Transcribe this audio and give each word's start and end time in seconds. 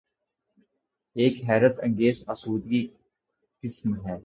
ایک 1.15 1.49
حیرت 1.49 1.75
انگیز 1.83 2.23
آسودگی 2.27 2.87
قسم 3.63 4.07
ہے۔ 4.07 4.17